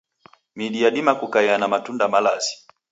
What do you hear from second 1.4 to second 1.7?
na